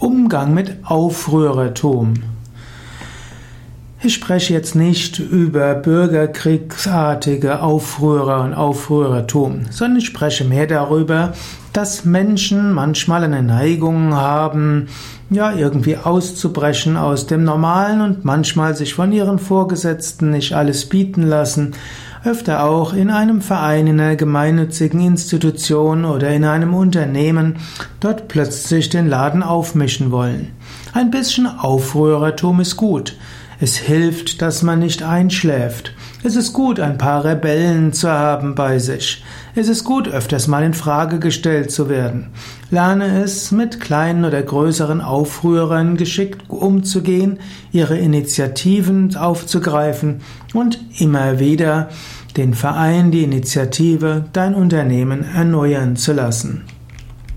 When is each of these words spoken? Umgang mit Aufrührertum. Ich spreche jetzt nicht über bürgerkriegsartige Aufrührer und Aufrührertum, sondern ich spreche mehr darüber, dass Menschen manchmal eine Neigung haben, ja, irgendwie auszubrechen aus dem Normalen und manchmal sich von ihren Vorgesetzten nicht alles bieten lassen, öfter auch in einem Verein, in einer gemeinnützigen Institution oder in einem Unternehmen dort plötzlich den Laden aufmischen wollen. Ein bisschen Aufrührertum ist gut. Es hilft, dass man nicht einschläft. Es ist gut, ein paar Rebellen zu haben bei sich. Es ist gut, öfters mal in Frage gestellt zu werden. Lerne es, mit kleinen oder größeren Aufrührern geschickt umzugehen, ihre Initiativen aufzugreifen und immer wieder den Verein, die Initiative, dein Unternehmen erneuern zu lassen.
Umgang 0.00 0.54
mit 0.54 0.78
Aufrührertum. 0.82 2.14
Ich 4.02 4.14
spreche 4.14 4.54
jetzt 4.54 4.74
nicht 4.74 5.18
über 5.18 5.74
bürgerkriegsartige 5.74 7.60
Aufrührer 7.60 8.44
und 8.44 8.54
Aufrührertum, 8.54 9.66
sondern 9.68 9.98
ich 9.98 10.06
spreche 10.06 10.44
mehr 10.46 10.66
darüber, 10.66 11.34
dass 11.74 12.06
Menschen 12.06 12.72
manchmal 12.72 13.24
eine 13.24 13.42
Neigung 13.42 14.14
haben, 14.14 14.88
ja, 15.28 15.52
irgendwie 15.52 15.98
auszubrechen 15.98 16.96
aus 16.96 17.26
dem 17.26 17.44
Normalen 17.44 18.00
und 18.00 18.24
manchmal 18.24 18.74
sich 18.74 18.94
von 18.94 19.12
ihren 19.12 19.38
Vorgesetzten 19.38 20.30
nicht 20.30 20.54
alles 20.54 20.88
bieten 20.88 21.24
lassen, 21.24 21.72
öfter 22.24 22.64
auch 22.64 22.92
in 22.92 23.10
einem 23.10 23.40
Verein, 23.40 23.86
in 23.86 24.00
einer 24.00 24.16
gemeinnützigen 24.16 25.00
Institution 25.00 26.04
oder 26.04 26.30
in 26.30 26.44
einem 26.44 26.74
Unternehmen 26.74 27.56
dort 28.00 28.28
plötzlich 28.28 28.88
den 28.88 29.08
Laden 29.08 29.42
aufmischen 29.42 30.10
wollen. 30.10 30.52
Ein 30.92 31.10
bisschen 31.10 31.46
Aufrührertum 31.46 32.60
ist 32.60 32.76
gut. 32.76 33.16
Es 33.62 33.76
hilft, 33.76 34.40
dass 34.40 34.62
man 34.62 34.78
nicht 34.78 35.02
einschläft. 35.02 35.92
Es 36.24 36.34
ist 36.34 36.54
gut, 36.54 36.80
ein 36.80 36.96
paar 36.96 37.26
Rebellen 37.26 37.92
zu 37.92 38.10
haben 38.10 38.54
bei 38.54 38.78
sich. 38.78 39.22
Es 39.54 39.68
ist 39.68 39.84
gut, 39.84 40.08
öfters 40.08 40.48
mal 40.48 40.64
in 40.64 40.72
Frage 40.72 41.18
gestellt 41.18 41.70
zu 41.70 41.90
werden. 41.90 42.28
Lerne 42.70 43.22
es, 43.22 43.52
mit 43.52 43.78
kleinen 43.78 44.24
oder 44.24 44.42
größeren 44.42 45.02
Aufrührern 45.02 45.98
geschickt 45.98 46.48
umzugehen, 46.48 47.38
ihre 47.70 47.98
Initiativen 47.98 49.14
aufzugreifen 49.14 50.22
und 50.54 50.78
immer 50.98 51.38
wieder 51.38 51.90
den 52.38 52.54
Verein, 52.54 53.10
die 53.10 53.24
Initiative, 53.24 54.24
dein 54.32 54.54
Unternehmen 54.54 55.22
erneuern 55.34 55.96
zu 55.96 56.14
lassen. 56.14 56.62